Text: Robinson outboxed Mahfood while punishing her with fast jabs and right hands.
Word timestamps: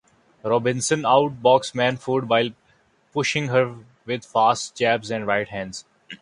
Robinson 0.41 1.03
outboxed 1.03 1.73
Mahfood 1.75 2.23
while 2.25 2.49
punishing 3.13 3.49
her 3.49 3.75
with 4.07 4.25
fast 4.25 4.75
jabs 4.75 5.11
and 5.11 5.27
right 5.27 5.47
hands. 5.47 5.85